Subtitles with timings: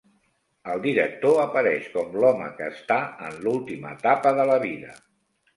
[0.71, 4.99] El director apareix com l'home que està en l'última etapa de la vida.